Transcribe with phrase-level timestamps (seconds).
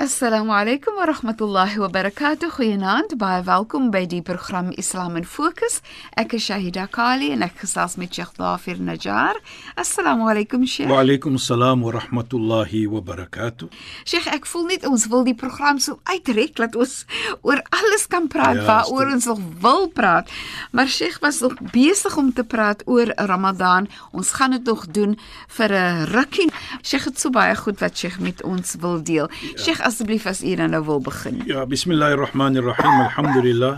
[0.00, 2.52] Assalamu alaykum wa rahmatullahi wa barakatuh.
[2.54, 5.80] Goeienaand, baie welkom by die program Islam in Fokus.
[6.14, 9.34] Ek is Shahida Kali en ek gesels met Sheikh Dafir Najjar.
[9.74, 10.86] Assalamu alaykum Sheikh.
[10.86, 13.66] Wa alaykum assalam wa rahmatullahi wa barakatuh.
[14.06, 17.02] Sheikh, ek voel net ons wil die program so uitrek dat ons
[17.42, 20.30] oor alles kan praat Ja, waaroor ons nog wil praat.
[20.70, 23.90] Maar Sheikh was nog besig om te praat oor Ramadan.
[24.14, 25.18] Ons gaan dit nog doen
[25.58, 26.52] vir 'n rukkie.
[26.86, 29.26] Sheikh het so baie goed wat Sheikh met ons wil deel.
[29.58, 31.42] Sheikh, asseblief as u dan nou wil begin.
[31.46, 32.94] Ja, bismillahir rahmanir rahim.
[33.08, 33.74] Alhamdulillah.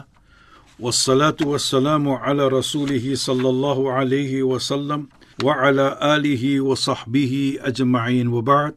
[0.80, 5.06] والصلاة والسلام على رسوله صلى الله عليه وسلم
[5.44, 8.74] وعلى آله وصحبه أجمعين وبعد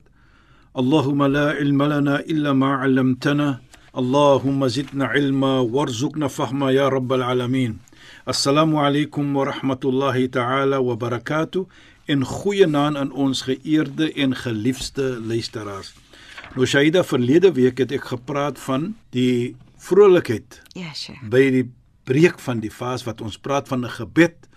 [0.77, 3.59] اللهم لا علم لنا إلا ما علمتنا
[3.97, 7.77] اللهم زدنا علما وارزقنا فهما يا رب العالمين
[8.27, 11.65] السلام عليكم ورحمة الله تعالى وبركاته
[12.05, 15.93] en goeie naam aan ons geëerde en geliefde luisteraars.
[16.53, 21.21] Nou Shaida verlede week het ek gepraat van die vrolikheid Ja, Sheikh.
[21.29, 21.63] by die
[22.05, 24.47] breek van die fas wat ons praat van 'n gebed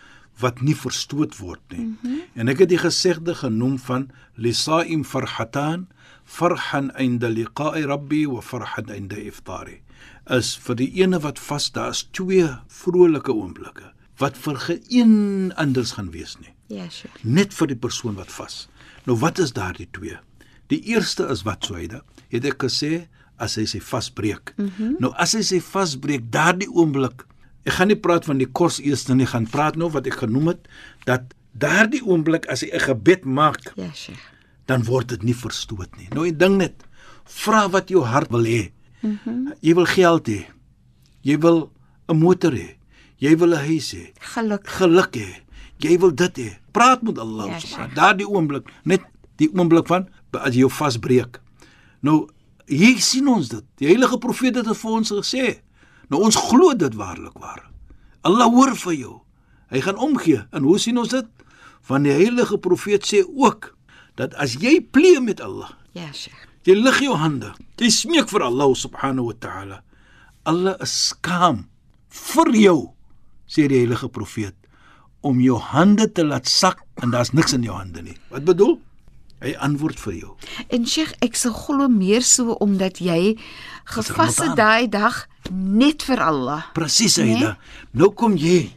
[0.40, 1.80] wat nie verstoot word nie.
[1.86, 2.20] Mm -hmm.
[2.34, 5.88] En ek het die gesegde genoem van lisaim farhatan
[6.24, 9.80] farhan inda liqa'i rabbi wa farhan inda iftari.
[10.30, 15.92] Is vir die ene wat vas, daar is twee vrolike oomblikke wat vir geen anders
[15.92, 17.24] gaan wees nie Ja, Sheikh.
[17.24, 18.68] net vir die persoon wat vas.
[19.06, 20.18] Nou wat is daardie twee?
[20.68, 23.06] Die eerste is wat Suida het ek gesê
[23.38, 24.54] as hy sy vasbreek.
[24.56, 24.96] Mm -hmm.
[24.98, 27.26] Nou as hy sy vasbreek daardie oomblik,
[27.64, 30.46] ek gaan nie praat van die kos eers nie, gaan praat nou wat ek genoem
[30.48, 30.68] het
[31.04, 34.18] dat daardie oomblik as hy 'n gebed maak, Ja, Sheikh.
[34.66, 36.08] dan word dit nie verstoot nie.
[36.14, 36.84] Nou 'n ding net,
[37.24, 38.70] vra wat jou hart wil hê.
[39.02, 39.52] Mm -hmm.
[39.60, 40.44] Jy wil geld hê.
[41.22, 41.70] Jy wil
[42.08, 42.76] 'n motor hê.
[43.18, 44.66] Jy wil 'n huis hê Geluk.
[44.68, 45.34] geluk hê.
[45.78, 46.56] Jy wil dit hê.
[46.72, 47.88] Praat met Allah Ja, subhanahu.
[47.88, 47.94] Sheikh.
[47.94, 49.00] Daardie oomblik, net
[49.36, 50.08] die oomblik van
[50.40, 51.40] as jy jou vasbreek.
[52.02, 52.26] Nou
[52.66, 53.64] hier sien ons dit.
[53.78, 55.46] Die heilige profeet het dit vir ons gesê.
[56.10, 57.64] Nou ons glo dit waarlik waar.
[58.26, 59.14] Allah hoor vir jou.
[59.70, 60.42] Hy gaan omgee.
[60.52, 61.26] En hoe sien ons dit?
[61.86, 63.72] Van die heilige profeet sê ook
[64.18, 66.46] dat as jy pleeg met Allah, Ja, Sheikh.
[66.64, 67.52] jy lig jou hande.
[67.78, 69.82] Jy smeek vir Allah subhanahu wa ta'ala.
[70.46, 71.66] Allah is skaam
[72.10, 72.78] vir jou,
[73.46, 74.54] sê die heilige profeet,
[75.22, 78.16] om jou hande te laat sak en daar's niks in jou hande nie.
[78.30, 78.78] Wat bedoel?
[79.44, 80.32] Hy antwoord vir jou.
[80.72, 83.36] En Sheikh, ek sou glo meer so omdat jy
[83.84, 86.64] gevas het daai dag net vir Allah.
[86.74, 87.34] Presies, Nee?
[87.36, 87.58] Aida.
[87.92, 88.70] Nou kom jy.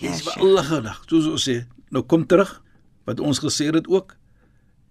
[0.00, 0.40] Ja, vir Sheikh.
[0.40, 1.02] Allah gedag.
[1.10, 1.58] Soos ons sê,
[1.92, 2.62] nou kom terug
[3.04, 4.16] wat ons gesê het ook.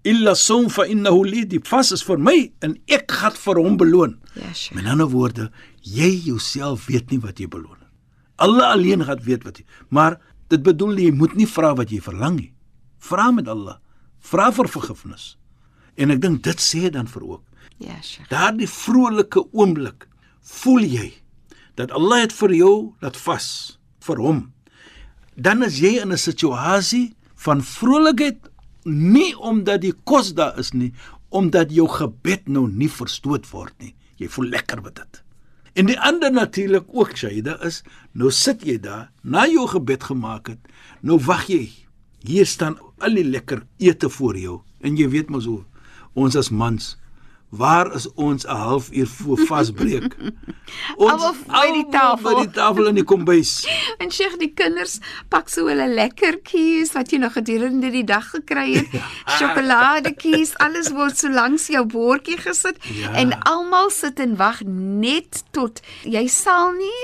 [0.06, 3.78] Illa sum fa innahu li die vas is vir my en ek gaan vir hom
[3.78, 4.16] beloon.
[4.36, 4.50] Ja.
[4.74, 5.52] Met ander woorde,
[5.82, 7.90] jy jouself weet nie wat jy beloon nie.
[8.42, 9.66] Allah alleen gaan weet wat jy.
[9.90, 10.18] Maar
[10.50, 12.52] dit bedoel jy moet nie vra wat jy verlang nie.
[13.02, 13.78] Vra met Allah.
[14.22, 15.36] Vra vir vergifnis.
[15.98, 17.44] En ek dink dit sê dan vir ook.
[17.82, 18.30] Ja, Sheikh.
[18.30, 20.08] Daardie vrolike oomblik
[20.42, 21.10] voel jy
[21.80, 23.48] dat Allah het vir jou laat vas
[24.06, 24.42] vir hom.
[25.36, 28.50] Dan is jy in 'n situasie van vrolikheid
[28.86, 30.94] nie omdat die kos daar is nie,
[31.30, 33.96] omdat jou gebed nou nie verstoot word nie.
[34.18, 35.24] Jy voel lekker met dit.
[35.74, 40.48] En die ander natuurlik ook Shaida is, nou sit jy daar, na jou gebed gemaak
[40.48, 40.60] het,
[41.02, 41.70] nou wag jy.
[42.24, 45.64] Hier staan al die lekker ete voor jou en jy weet mos hoe
[46.14, 46.98] ons as mans
[47.52, 50.16] Waar is ons 'n halfuur voor vasbreek?
[50.98, 52.36] Almal by die tafel.
[52.36, 53.68] by die tafel in die kombuis.
[54.02, 58.74] En Sheikh, die kinders pak so hulle lekkertjies wat jy nog gedurende die dag gekry
[58.80, 58.88] het.
[59.36, 63.12] Sjokoladetjies, alles word so langs jou bordjie gesit Ja.
[63.20, 67.02] en almal sit en wag net tot jy sal nie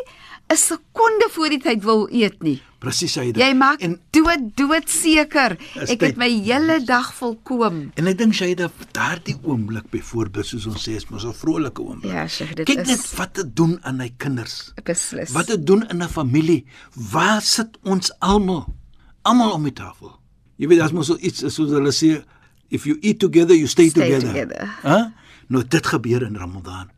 [0.49, 2.61] 'n sekonde voor die tyd wil eet nie.
[2.79, 3.37] Presies hy dit.
[3.41, 5.57] Jy maak en dood dood seker.
[5.89, 7.91] Ek het my hele dag volkoom.
[7.95, 8.61] en ek dink sy het
[8.93, 12.11] daardie oomblik byvoorbeeld soos ons sê is mos 'n vrolike oomblik.
[12.13, 14.73] Ja, Sheikh, dit Kyk is net wat dit doen aan hy kinders.
[14.83, 15.31] beslis.
[15.31, 16.65] Wat dit doen in 'n familie.
[17.11, 18.75] Waar sit ons almal?
[19.23, 20.19] Almal om die tafel.
[20.57, 22.23] Jy weet as mos so iets soos hulle sê
[22.69, 24.27] if you eat together you stay, Stay together.
[24.33, 24.69] together.
[24.83, 25.11] Hæ?
[25.49, 26.89] Nou dit gebeur in Ramadan.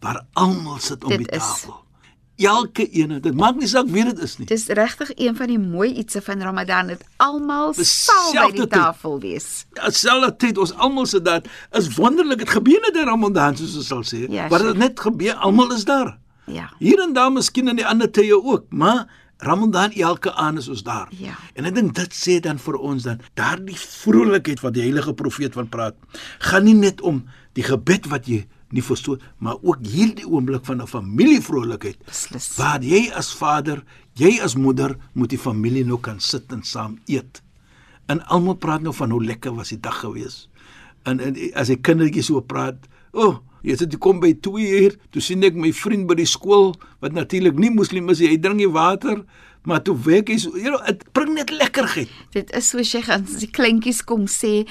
[0.00, 1.66] waar almal sit om Dit die is.
[2.40, 4.46] Elke ene, dit maak nie saak wie dit is nie.
[4.48, 8.66] Dis regtig een van die mooi ietsie van Ramadan dat almal sal by Selfde die
[8.72, 9.48] tafel wees.
[9.76, 11.44] Dieselfde tyd ons almal sit daar.
[11.76, 12.44] Is wonderlik.
[12.44, 14.24] Dit gebeur net in Ramadan soos ons sal sê.
[14.32, 16.16] Ja, maar dit net gebeur, almal is daar.
[16.50, 16.70] Ja.
[16.78, 19.06] Hier en daar miskien in die ander tye ook, maar
[19.40, 21.08] Ramadan elke aand is ons daar.
[21.16, 21.36] Ja.
[21.54, 25.56] En ek dink dit sê dan vir ons dan daardie vrolikheid wat die heilige profeet
[25.56, 25.96] van praat,
[26.44, 27.22] gaan nie net om
[27.56, 31.98] die gebed wat jy nie verstaan, maar ook hierdie oomblik van 'n familievrolikheid.
[32.06, 32.56] Beslis.
[32.56, 33.84] Waar jy as vader,
[34.14, 37.42] jy as moeder moet die familie nou kan sit en saam eet.
[38.06, 40.48] En almal praat nou van hoe lekker was die dag gewees.
[41.02, 42.76] En, en as die kindertjies so praat,
[43.12, 46.14] o, oh, jy sit jy kom by 2 uur, toe sien ek my vriend by
[46.14, 49.24] die skool wat natuurlik nie moslim is hy drink nie water,
[49.68, 52.10] maar toe werk hy so, jy know, dit bring net lekkerheid.
[52.32, 54.66] Dit is so sy gaan die kleintjies kom sê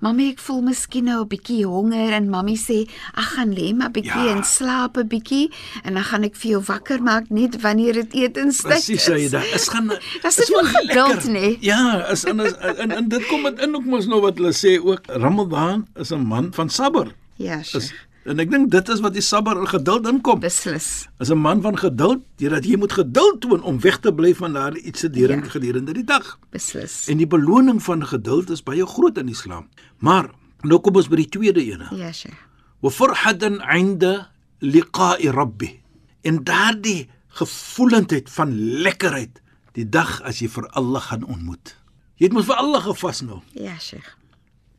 [0.00, 3.90] Mamy ek voel miskien nou 'n bietjie honger en mamy sê ek gaan lê maar
[3.90, 4.34] bietjie Ja.
[4.36, 5.50] en slaap 'n bietjie
[5.84, 9.24] en dan gaan ek vir jou wakker maak net wanneer dit etenstyd Presies sê jy
[9.24, 9.30] is.
[9.30, 9.54] dit.
[9.54, 9.88] Is gaan
[10.22, 11.30] Dis is nog geduld, lekker.
[11.30, 11.58] nee.
[11.60, 14.52] Ja, is en, is, en en dit kom dit in ook mos nou wat hulle
[14.52, 17.12] sê ook Ramadan is 'n man van sabber.
[17.36, 17.92] Ja, Is sure.
[18.24, 20.40] En ek dink dit is wat die sabber en geduld inkom.
[20.40, 21.08] beslis.
[21.20, 24.52] Is 'n man van geduld, deurdat jy moet geduld toon om weg te bly van
[24.52, 25.50] daardie iets gedurende Ja.
[25.50, 26.38] gedurende die dag.
[26.50, 27.08] Beslis.
[27.08, 29.68] En die beloning van geduld is baie groot in Islam.
[29.98, 30.30] Maar
[30.62, 31.88] nou kom ons by die tweede ene.
[31.96, 32.34] Ja, sure.
[32.80, 34.30] Wa farhadan 'inda
[34.60, 35.80] liqa'i rabbih.
[36.22, 39.40] En daardie gevoelendheid van lekkerheid
[39.72, 41.76] die dag as jy vir Allah gaan ontmoet.
[42.16, 43.40] Jy het mos vir Allah gevas nou.
[43.54, 44.02] Ja, sure.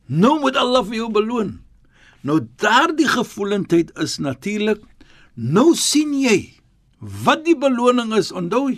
[0.06, 1.61] Nou moet Allah vir jou beloon.
[2.22, 4.82] Nou daardie gevoelendheid is natuurlik
[5.34, 6.36] nou sien jy
[6.98, 8.30] wat die beloning is.
[8.32, 8.68] Onthou,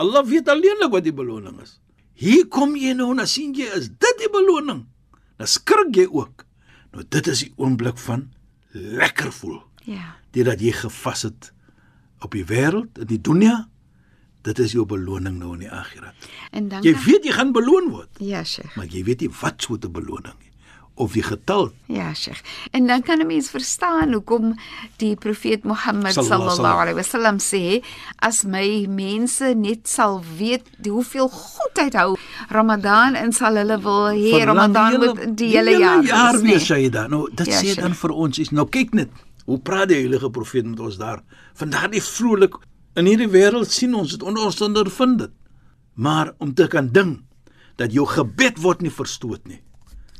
[0.00, 1.78] Allah weet alleenlik wat die beloning is.
[2.20, 4.84] Hier kom jy nou en dan sien jy is dit die beloning.
[5.40, 6.44] Dan skrik jy ook.
[6.92, 8.28] Nou dit is die oomblik van
[8.72, 9.62] lekker voel.
[9.88, 10.16] Ja.
[10.34, 11.52] Dit dat jy gevas het
[12.20, 13.68] op die wêreld, in die dunia,
[14.44, 16.14] dit is jou beloning nou in die akhirat.
[16.52, 18.68] En dan Jy weet jy gaan beloon word, Ja, sure.
[18.76, 20.49] maar jy weet nie wat soort 'n beloning nie
[21.00, 22.42] of die getal Ja, Sheikh.
[22.70, 24.54] En dan kan 'n mens verstaan hoekom
[24.96, 27.82] die profeet Mohammed Sallallahu alaihi wasallam sê
[28.18, 32.16] as my mense net sal weet die hoeveel goedheid hou
[32.48, 36.82] Ramadan en sal hulle wil hê Ramadan moet die hele jaar jaar wees, wees nee.
[36.82, 37.10] jy dan.
[37.10, 39.10] Nou dit Ja, sê dan vir ons is nou kyk net
[39.46, 41.22] hoe praat die heilige profeet met ons daar.
[41.54, 42.54] Van daardie vrolik
[42.94, 45.32] in hierdie wêreld sien ons dit onder ons ondervind dit.
[45.94, 47.18] Maar om te kan ding
[47.76, 49.60] dat jou gebed word nie verstoot nie.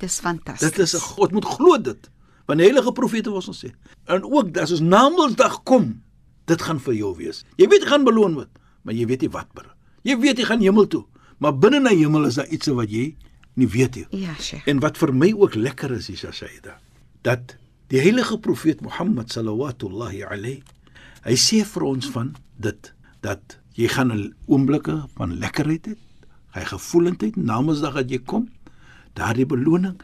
[0.01, 0.71] Dis fantasties.
[0.71, 2.11] Dit is 'n God moet glo dit.
[2.47, 3.71] Want die heilige profete was ons sê.
[4.07, 6.03] En ook as ons Namedsdag kom,
[6.47, 7.45] dit gaan vir jou wees.
[7.57, 8.51] Jy weet jy gaan beloon word,
[8.83, 9.69] maar jy weet nie wat ber.
[10.03, 11.05] Jy weet jy gaan hemel toe,
[11.39, 13.17] maar binne na hemel is daar iets wat jy
[13.55, 14.07] nie weet nie.
[14.25, 14.67] Ja, Sheikh.
[14.67, 16.79] En wat vir my ook lekker is, is Sayyida,
[17.23, 17.57] dat
[17.89, 20.63] die heilige profeet Mohammed sallallahu alayhi
[21.25, 25.97] hy sê vir ons van dit dat jy gaan 'n oomblikke van lekkerheid hê,
[26.55, 28.49] hy gevoelendheid namensdag dat jy kom,
[29.19, 29.97] daardie beloning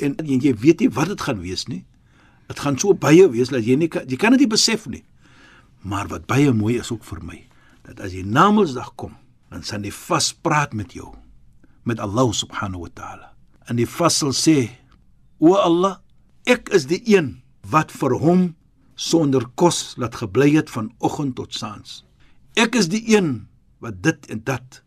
[0.00, 1.82] en, en jy weet nie wat dit gaan wees nie.
[2.48, 5.04] Dit gaan so baie wees dat jy nie kan, jy kan dit nie besef nie.
[5.82, 7.40] Maar wat baie mooi is ook vir my,
[7.88, 9.16] dat as jy namensdag kom,
[9.50, 11.10] dan sal hy vaspraat met jou
[11.84, 13.28] met Allah subhanahu wa ta'ala.
[13.66, 14.70] En die vas sal sê:
[15.42, 15.98] "O Allah,
[16.46, 18.52] ek is die een wat vir hom
[18.94, 22.02] sonder kos laat gebly het van oggend tot saans.
[22.58, 23.48] Ek is die een
[23.82, 24.82] wat dit en dat.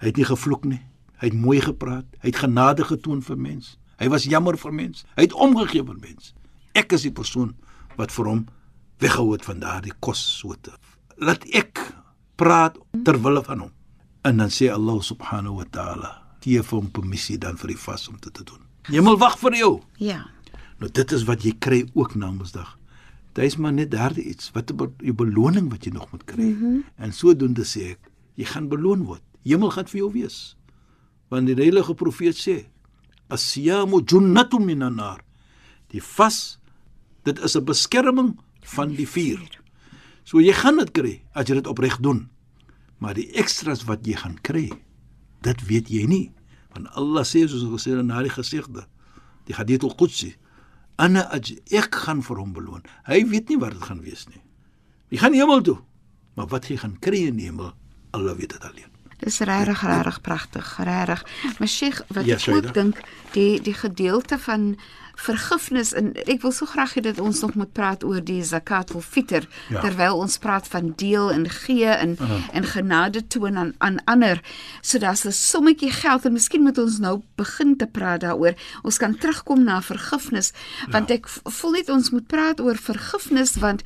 [0.00, 0.82] Hy het nie gevloek nie.
[1.20, 2.04] Hy het mooi gepraat.
[2.20, 3.78] Hy het genade getoon vir mens.
[3.98, 5.04] Hy was jammer vir mens.
[5.16, 6.34] Hy het omgegee vir mens.
[6.74, 7.54] Ek is die persoon
[7.96, 8.46] wat vir hom
[9.00, 10.72] weggehou het van daardie kossoorte.
[11.16, 11.80] Laat ek
[12.36, 13.70] praat ter wille van hom.
[14.22, 18.08] En dan sê Allah subhanahu wa ta'ala, gee vir hom permissie dan vir die vas
[18.08, 18.60] om dit te doen.
[18.90, 19.80] Hemel wag vir jou.
[19.98, 20.26] Ja.
[20.78, 22.76] Nou dit is wat jy kry ook namensdag.
[23.32, 26.24] Dit is maar net daardie iets wat 'n be- jou beloning wat jy nog moet
[26.24, 26.44] kry.
[26.44, 26.84] Mm -hmm.
[26.96, 27.98] En sodoende sê ek,
[28.34, 29.22] jy gaan beloon word.
[29.44, 30.55] Hemel gaan vir jou wees.
[31.28, 32.66] Want die heilige profeet sê,
[33.28, 35.20] "As-siyamu junnatun minan nar."
[35.90, 36.58] Die vas,
[37.24, 39.60] dit is 'n beskerming van die vuur.
[40.24, 42.28] So jy gaan dit kry as jy dit opreg doen.
[42.98, 44.70] Maar die ekstras wat jy gaan kry,
[45.42, 46.32] dit weet jy nie.
[46.74, 48.86] Want Allah sê soos ons gesê het na die gesigde,
[49.46, 50.34] die hadith al-Qudsi,
[50.98, 52.82] ana aj ek gaan vir hom beloon.
[53.06, 54.42] Hy weet nie wat dit gaan wees nie.
[55.12, 55.78] Jy gaan hemel toe,
[56.34, 57.72] maar wat jy gaan kry in die hemel,
[58.16, 58.95] Allah weet dit alleen.
[59.18, 61.24] Dis regtig regtig pragtig, regtig.
[61.58, 63.00] Maar Sheikh, wat Ja, ek ook dink,
[63.32, 64.76] die die gedeelte van
[65.16, 68.92] vergifnis en ek wil so graag hê dat ons nog moet praat oor die zakat
[68.94, 69.80] ul fitr Ja.
[69.80, 72.16] terwyl ons praat van deel en gee en
[72.52, 74.40] en genade toon aan aan ander.
[74.82, 78.54] So daar's 'n sommetjie geld en miskien moet ons nou begin te praat daaroor.
[78.82, 80.52] Ons kan terugkom na vergifnis
[80.90, 83.82] want ek v- voel net ons moet praat oor vergifnis want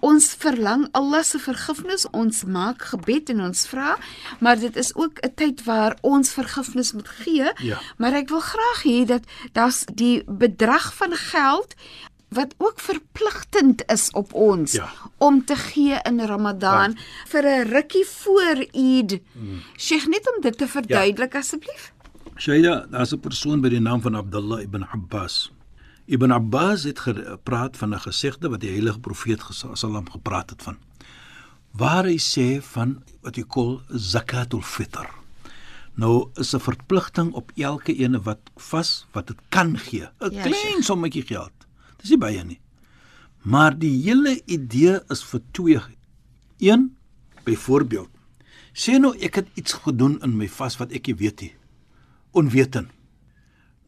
[0.00, 2.06] ons verlang Allah se vergifnis.
[2.12, 3.98] Ons maak gebed en ons vra,
[4.40, 7.52] maar dit is ook 'n tyd waar ons vergifnis moet gee.
[7.58, 7.78] Ja.
[7.98, 9.22] Maar ek wil graag hê dat
[9.52, 10.22] daar's die
[10.70, 11.74] bedrag van geld
[12.28, 14.88] wat ook verpligtend is op ons Ja.
[15.18, 16.96] om te gee in Ramadan
[17.26, 19.20] vir 'n rukkie voor Eid.
[19.76, 21.92] Sheikh net om dit te verduidelik asseblief.
[22.36, 25.50] Shaida, daar's 'n persoon by die naam van Abdullah ibn Abbas.
[26.06, 29.42] Ibn Abbas het gepraat van 'n gesegde wat die heilige profeet
[29.74, 30.76] sallam gepraat het van.
[31.72, 35.19] Waar hy sê van wat jy kol zakatul fitr.
[35.94, 40.08] Nou is 'n verpligting op elke ene wat vas wat dit kan gee.
[40.20, 41.52] 'n Ja, Klein sommetjie geld.
[41.96, 42.60] Dis nie baie nie.
[43.42, 45.80] Maar die hele idee is vir twee.
[46.58, 46.96] Een,
[47.44, 48.10] byvoorbeeld,
[48.72, 51.54] sê nou ek het iets gedoen in my vas wat ek nie weet nie
[52.32, 52.90] onweten.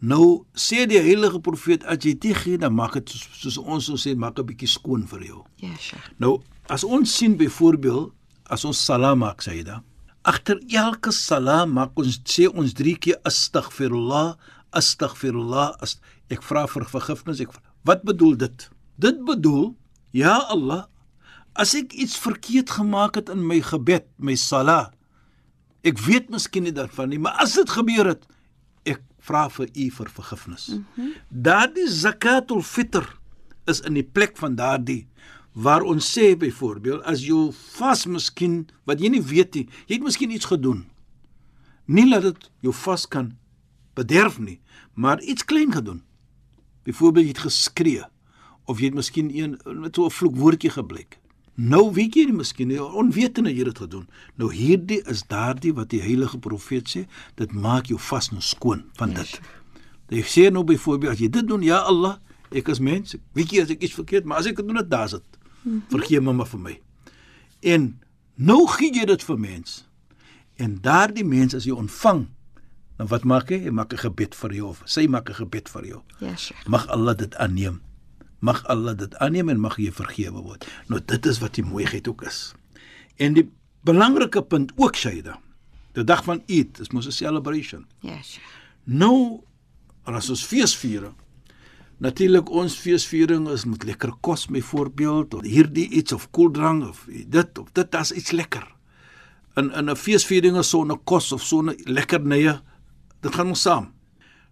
[0.03, 3.87] Nou sê die heilige profeet as jy dit gee, dan maak dit soos, soos ons
[3.87, 5.45] sou sê, maak 'n bietjie skoon vir jou.
[5.57, 6.11] Ja, Sheikh.
[6.19, 8.13] Nou, as ons sien byvoorbeeld
[8.51, 9.83] as ons salaam maak, sê jy da.
[10.23, 14.37] Agter elke salaam maak ons sê ons drie keer astaghfirullah,
[14.71, 15.75] astaghfirullah.
[15.83, 16.01] Ast
[16.31, 17.43] ek vra vir vergifnis.
[17.43, 18.69] Ek Wat bedoel dit?
[19.03, 19.73] Dit bedoel,
[20.15, 20.87] ja Allah,
[21.59, 24.95] as ek iets verkeerd gemaak het in my gebed, my salat,
[25.83, 28.23] Ek weet miskien nie daarvan nie, maar as dit gebeur het,
[28.87, 30.69] ek vra vir u vir vergifnis.
[30.69, 31.13] Mm -hmm.
[31.29, 33.07] Daardie zakatul fitr
[33.67, 35.09] is in die plek van daardie
[35.53, 40.07] waar ons sê byvoorbeeld as jy vas miskien wat jy nie weet nie, jy het
[40.07, 40.87] miskien iets gedoen.
[41.87, 43.35] Nie dat dit jou vas kan
[43.95, 44.61] bederf nie,
[44.95, 46.03] maar iets klein gedoen.
[46.85, 48.05] Byvoorbeeld jy het geskree
[48.65, 51.19] of jy het miskien een met so 'n vloekwoordjie geblik.
[51.55, 54.07] Nou weet jy nie miskien nie, onwetende jy het dit gedoen.
[54.37, 58.85] Nou hierdie is daardie wat die heilige profeet sê, dit maak jou vas nou skoon
[58.97, 59.41] van dit.
[60.09, 62.17] Jy sê nou byvoorbeeld as jy dit doen, ja Allah,
[62.51, 64.77] ek is mens, ek weet jy as ek iets verkeerd, maar as ek dit doen,
[64.77, 65.39] dit daar's dit.
[65.63, 66.81] Vergeef my maar vir my.
[67.63, 68.01] En
[68.35, 69.83] nou gee jy dit vir mens.
[70.57, 72.27] En daardie mens as jy ontvang,
[72.99, 73.63] dan wat maak hy?
[73.67, 76.03] Hy maak 'n gebed vir jou of sy maak 'n gebed vir jou.
[76.21, 76.67] Ja, Sheikh.
[76.67, 77.81] Mag Allah dit aanneem.
[78.41, 80.67] Mag Allah dit aanneem en mag jy vergewe word.
[80.89, 82.55] Nou dit is wat die mooiheid ook is.
[83.17, 83.51] En die
[83.85, 85.41] belangrike punt ook Shaida.
[85.93, 87.87] Die dag van Eid is mos 'n celebration.
[88.01, 88.47] Ja, Sheikh.
[88.85, 89.43] Nou
[90.03, 91.15] as ons feesviering
[92.03, 97.59] Natuurlik ons feesviering is met lekker kos byvoorbeeld of hierdie iets of koeldrank of dit
[97.59, 98.65] of dit as iets lekker.
[99.55, 102.61] In in 'n feesviering is so 'n kos of so 'n lekkernye.
[103.21, 103.93] Dit gaan ons saam.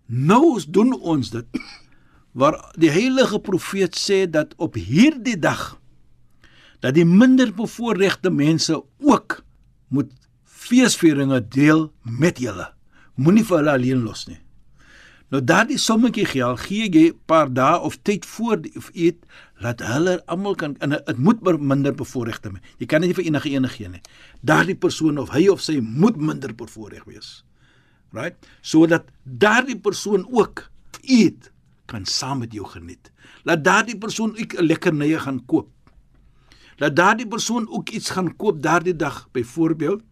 [0.06, 1.46] Nou ons doen ons dit
[2.38, 5.80] waar die heilige profeet sê dat op hierdie dag
[6.80, 9.42] dat die minder bevoorregte mense ook
[9.88, 10.12] moet
[10.44, 12.74] feesvieringe deel met julle.
[13.14, 14.40] Moenie vir hulle alleen los nie.
[15.30, 19.18] Nou daardie sommetjie geld gee jy 'n paar dae of tyd voor die of eet
[19.62, 22.66] laat hulle almal kan en dit moet minder bevoorregte mense.
[22.78, 24.00] Jy kan nie vir enige een gee nie.
[24.42, 27.44] Daardie persoon of hy of sy moet minder bevoorreg wees.
[28.12, 28.34] Right?
[28.60, 30.70] Sodat daardie persoon ook
[31.02, 31.52] eet
[31.86, 33.12] kan saam met jou geniet.
[33.44, 35.68] Laat daardie persoon ook 'n lekkernye gaan koop.
[36.78, 40.02] Laat daardie persoon ook iets gaan koop daardie dag byvoorbeeld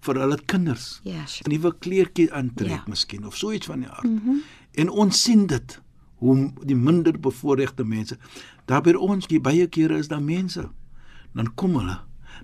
[0.00, 1.00] vir hulle kinders.
[1.02, 1.46] Ja, Sheikh.
[1.46, 2.84] 'n nuwe kleertjie aantrek ja.
[2.86, 4.04] miskien of so iets van die aard.
[4.04, 4.42] Mm -hmm.
[4.74, 5.80] En ons sien dit
[6.22, 8.16] hoe die minder bevoorregte mense
[8.70, 10.68] daar by ons die baie kere is daar mense
[11.34, 11.98] dan kom hulle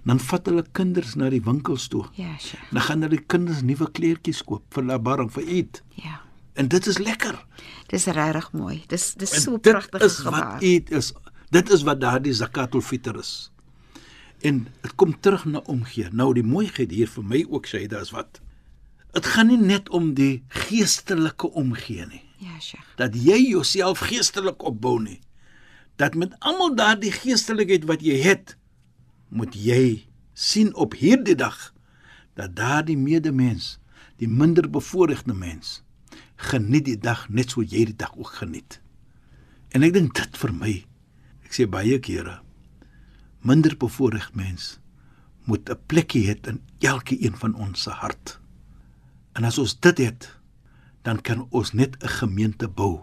[0.06, 2.04] dan vat hulle kinders na die winkels toe.
[2.16, 2.70] Ja, Sheikh.
[2.70, 5.82] Dan gaan hulle die kinders nuwe kleertjies koop vir hulle barring vir eet.
[5.98, 6.20] Ja.
[6.58, 7.38] En dit is lekker.
[7.92, 8.82] Dis regtig mooi.
[8.90, 10.52] Dis dis so En pragtige dit is gebaar.
[10.52, 11.12] wat eet is.
[11.50, 13.50] Dit is wat daardie zakatul fitr is.
[14.40, 16.08] En dit kom terug na omgee.
[16.12, 18.40] Nou die mooiheid hier vir my ook sê dit is wat.
[19.12, 22.22] Dit gaan nie net om die geestelike omgee nie.
[22.38, 22.84] Ja, Sheikh.
[22.96, 25.20] Dat jy jouself geestelik opbou nie.
[25.96, 28.54] Dat met almal daardie geestelikheid wat jy het,
[29.28, 31.72] moet jy sien op hierdie dag
[32.38, 33.78] dat daardie medemens,
[34.18, 35.82] die minder bevoorregte mens,
[36.36, 38.78] geniet die dag net so jy die dag ook geniet.
[39.74, 40.74] En ek dink dit vir my,
[41.42, 42.38] ek sê baie kere,
[43.42, 44.76] minder bevoorregte mens
[45.48, 48.38] moet 'n plekkie hê in elke een van ons se hart.
[49.38, 50.26] En as ons dit het,
[51.06, 52.98] dan kan ons net 'n gemeente bou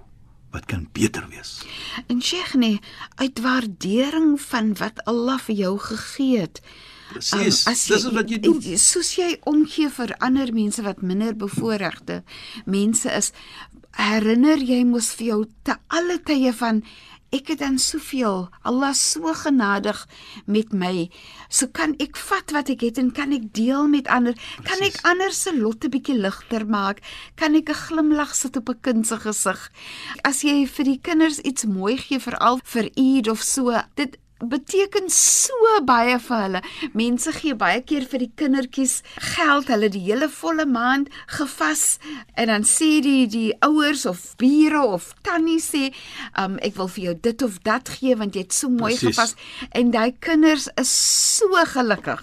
[0.52, 1.64] wat kan beter wees.
[2.08, 2.80] En Sheikh nee,
[3.16, 6.62] uit waardering van wat Allah vir jou gegee het.
[7.10, 7.66] Presies.
[7.68, 8.78] Um, Dis is wat jy doen.
[8.78, 12.24] Soos jy omgee vir ander mense wat minder bevoorregte
[12.66, 13.32] mense is,
[13.92, 16.84] herinner jy mos vir jou te alle tye van
[17.36, 20.00] ek het dan soveel Allah is so genadig
[20.48, 21.10] met my.
[21.50, 24.38] So kan ek vat wat ek het en kan ek deel met ander?
[24.64, 27.02] Kan ek ander se lotte bietjie ligter maak?
[27.36, 29.72] Kan ek 'n glimlag sit op 'n kind se gesig?
[30.24, 34.18] As jy vir die kinders iets mooi gee veral vir Eid of so dit
[34.50, 35.54] beteken so
[35.86, 36.62] baie vir hulle.
[36.94, 39.02] Mense gee baie keer vir die kindertjies
[39.36, 42.00] geld, hulle die hele volle maand gevas
[42.36, 45.92] en dan sê die die ouers of bure of tannie sê,
[46.40, 49.16] um, ek wil vir jou dit of dat gee want jy het so mooi Presies.
[49.16, 49.36] gevas
[49.72, 50.92] en daai kinders is
[51.38, 52.22] so gelukkig.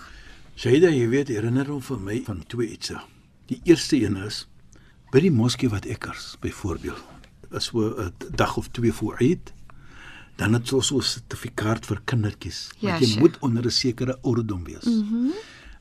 [0.57, 3.01] Shaida, jy weet, herinner hom vir my van twee ietsie.
[3.49, 4.47] Die eerste een is
[5.13, 7.01] by die moskee wat ekkers byvoorbeeld.
[7.53, 9.53] Is so 'n dag of twee voor Eid.
[10.37, 12.71] Dan het ons so 'n sertifikaat vir kindertjies.
[12.79, 13.21] Ja, Want jy sure.
[13.21, 14.85] moet onder 'n sekere ouderdom wees.
[14.85, 15.15] Mhm.
[15.15, 15.33] Mm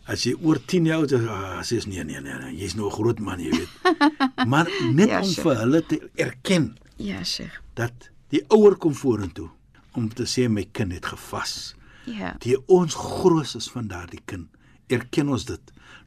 [0.06, 2.74] As jy oor 10 jaar oud is, ah, sê is nee nee nee, nee jy's
[2.76, 3.70] nou 'n groot man, jy weet.
[4.52, 5.42] maar net Ja, om sure.
[5.42, 7.62] vir hulle te erken Ja, Sheikh.
[7.76, 7.94] dat
[8.30, 9.50] die ouer kom vorentoe
[9.94, 11.76] om te sê my kind het gevas.
[12.06, 12.36] Ja.
[12.40, 14.48] Die ons groot is van daardie kind.
[14.88, 15.60] Erken ons dit.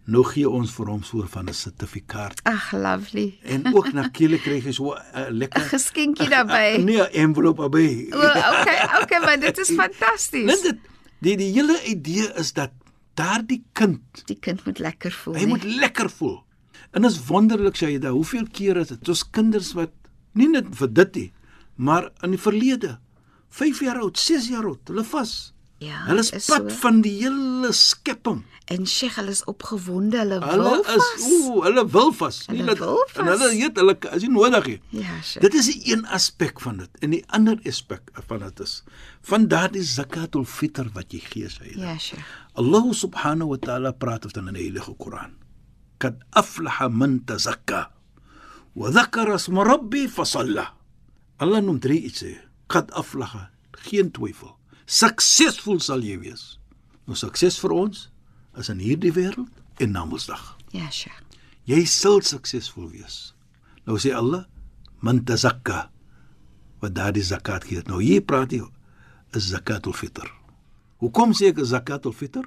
[0.06, 2.40] Nou gee ons vir hom so van 'n sertifikaat.
[2.44, 3.38] Ag, lovely.
[3.42, 6.76] En ook na Kiele kry jy so 'n uh, 'n lekker Geskenkie daarbey.
[6.84, 8.08] Nee, 'n envelop daarbey.
[8.12, 10.44] O, okay, okay, maar dit is fantasties.
[10.44, 10.78] Net dit
[11.20, 12.70] die die hele idee is dat
[13.14, 15.34] daardie kind, Die kind moet lekker voel.
[15.34, 15.48] hy nie?
[15.48, 16.42] moet lekker voel.
[16.92, 19.90] En is wonderlik sê jy da, hoeveel kere is dit ons kinders wat
[20.34, 21.32] nie net vir dit nie,
[21.76, 22.98] maar in die verlede
[23.48, 25.53] 5 jaar oud, 6 jaar oud, hulle vas.
[25.82, 26.76] Ja, Hulle is is pad so.
[26.80, 28.44] van die hele skepping.
[28.72, 31.24] En Sheikh, hulle is opgewonde, hulle, Hulle wil is vas.
[31.28, 32.38] ooh, hulle wil vas.
[32.46, 33.26] Hulle dat- wil En vas.
[33.40, 34.80] hulle weet hulle is nie nodig nie.
[35.02, 35.42] Ja, Sheikh.
[35.42, 36.88] Dit is die een aspek van dit.
[37.00, 38.82] En die ander aspek van dit is
[39.22, 41.74] van daardie zakatul fitr wat jy gee sê.
[41.76, 42.24] Ja, Sheikh.
[42.54, 45.34] Allah subhanahu wa ta'ala praat van in die Heilige Koran.
[45.98, 47.90] Kad aflaha man tazakka
[48.74, 50.72] wa dhakara isma rabbi fa salla.
[51.38, 52.38] Allah noem drie iets sê.
[52.68, 54.56] Kad aflaha, geen twyfel.
[54.86, 56.58] Suksesvol sal jy wees.
[57.08, 58.08] Nou sukses vir ons
[58.60, 60.54] is in hierdie wêreld en na Mondsdag.
[60.76, 61.24] Ja, Sheikh.
[61.64, 63.32] Jy sal suksesvol wees.
[63.88, 64.44] Nou sê Allah,
[65.00, 65.86] man tazakka
[66.84, 67.80] wat daardie zakat gee.
[67.88, 68.60] Nou hier praat hy
[69.34, 70.28] is zakatul fitr.
[71.00, 72.44] Hoekom sê ek zakatul fitr?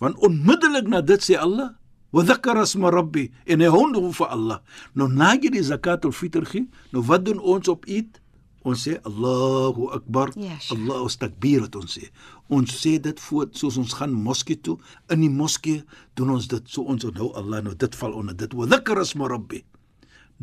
[0.00, 1.74] Want onmiddellik na dit sê Allah,
[2.12, 4.62] wa dhakara isma rabbi en hy hond vir Allah.
[4.96, 8.21] Nou na jy die zakatul fitr gee, nou wat doen ons op Eid?
[8.64, 10.30] Ons sê Allahu Akbar.
[10.38, 10.78] Ja, sure.
[10.80, 12.10] Allahu takbir wat ons sê.
[12.48, 14.76] Ons sê dit voor soos ons gaan moskee toe.
[15.10, 15.82] In die moskee
[16.14, 18.52] doen ons dit so ons onthou Allah nou dit val onder dit.
[18.54, 19.64] Wa dhakara isma rabbi.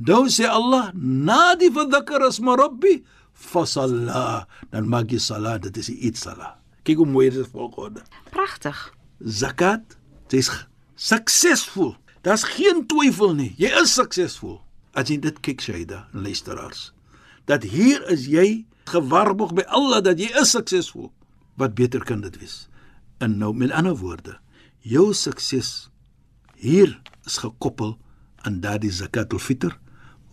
[0.08, 2.98] Nou sê Allah, na die dhakara isma rabbi
[3.34, 4.48] fa salla.
[4.72, 6.58] Dan maak jy salat, dit is die Eid salat.
[6.84, 8.04] Kyk hoe mooi dit is volgorde.
[8.32, 8.78] Pragtig.
[9.24, 9.98] Zakat,
[10.32, 11.96] jy's g- suksesvol.
[12.24, 13.54] Daar's geen twyfel nie.
[13.60, 14.60] Jy is suksesvol.
[14.98, 16.90] As jy dit kyk Shaida, luisteraars,
[17.50, 21.10] dat hier is jy gewaarborg by Allah dat jy is suksesvol.
[21.58, 22.68] Wat beter kan dit wees?
[23.20, 24.38] En nou met ander woorde,
[24.86, 25.90] jou sukses
[26.60, 26.94] hier
[27.26, 27.98] is gekoppel
[28.46, 29.76] aan daardie zakatul fitr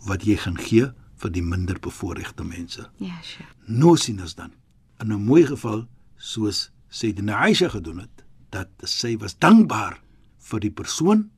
[0.07, 2.85] wat jy gaan gee vir die minder bevoorregte mense.
[3.01, 3.49] Ja, Sheikh.
[3.65, 4.53] Nou sien ons dan
[5.01, 9.99] in 'n mooi geval soos Sayyidina Aisha gedoen het dat sy was dankbaar
[10.39, 11.29] vir die persoon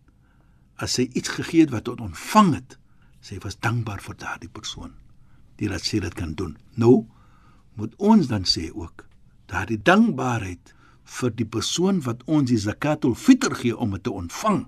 [0.75, 2.77] as sy iets gegee het wat tot ontvang het
[3.21, 4.93] sy was dankbaar vir daardie persoon
[5.59, 7.05] die dat sy dit kan doen nou
[7.79, 9.05] moet ons dan sê ook
[9.51, 10.73] daardie dankbaarheid
[11.19, 14.65] vir die persoon wat ons die zakatul fitr gee om dit te ontvang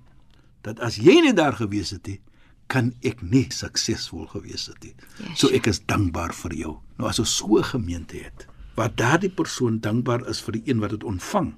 [0.65, 2.19] dat as jy nie daar gewees het nie
[2.71, 4.93] kan ek nie suksesvol gewees het nie.
[5.19, 6.75] Ja, so ek is dankbaar vir jou.
[6.95, 10.79] Nou as ons so 'n gemeente het waar daardie persoon dankbaar is vir die een
[10.79, 11.53] wat dit ontvang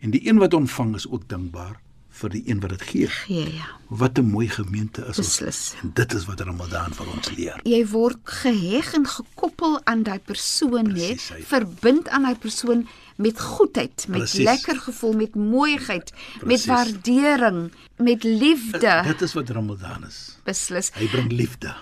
[0.00, 1.80] en die een wat ontvang is ook dankbaar
[2.20, 3.08] vir die een wat dit gee.
[3.08, 3.68] Gee ja.
[3.88, 5.46] Wat 'n mooi gemeente is Beslis.
[5.46, 5.74] ons.
[5.82, 7.60] En dit is wat Ramadan vir ons leer.
[7.64, 14.06] Jy word geheg en gekoppel aan daai persoon net, verbind aan daai persoon met goedheid,
[14.08, 14.44] met Presies.
[14.44, 16.66] lekker gevoel, met mooiheid, met Presies.
[16.66, 19.02] waardering, met liefde.
[19.06, 20.36] Dit is wat Ramadan is.
[20.44, 20.90] Beslis.
[20.94, 21.74] Hy bring liefde.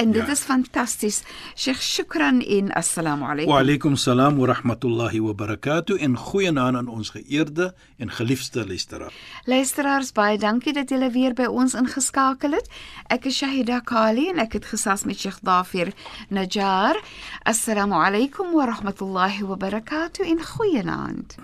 [0.00, 0.32] En dit Ja.
[0.32, 1.22] is fantasties.
[1.54, 3.52] Sheikh Shukran en assalamu alaykum.
[3.52, 9.12] Wa alaykum salaam wa rahmatullahi wa barakatuh en goeienaand aan ons geëerde en geliefde luisteraar.
[9.44, 12.68] Luisteraars, baie dankie dat julle weer by ons ingeskakel het.
[13.08, 15.92] Ek is Shahida Kali en ek het gesels met Sheikh Dafir
[16.28, 16.96] Najjar.
[17.42, 21.34] Assalamu alaykum wa rahmatullahi wa barakatuh en goeienaand.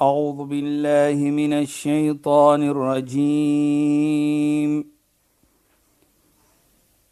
[0.00, 2.62] أعوذ بالله من الشيطان
[3.68, 4.84] الرجيم